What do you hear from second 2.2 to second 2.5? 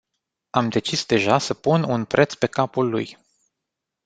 pe